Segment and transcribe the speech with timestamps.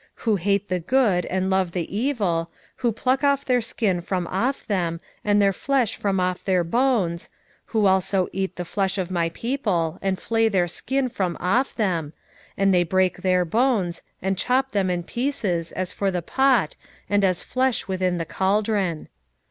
[0.17, 4.25] 3:2 Who hate the good, and love the evil; who pluck off their skin from
[4.25, 7.29] off them, and their flesh from off their bones; 3:3
[7.67, 12.13] Who also eat the flesh of my people, and flay their skin from off them;
[12.57, 16.75] and they break their bones, and chop them in pieces, as for the pot,
[17.07, 19.07] and as flesh within the caldron.